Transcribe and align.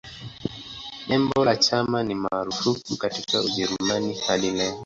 Nembo 1.09 1.37
la 1.45 1.55
chama 1.59 2.03
ni 2.03 2.15
marufuku 2.15 2.95
katika 2.97 3.41
Ujerumani 3.41 4.13
hadi 4.27 4.51
leo. 4.51 4.79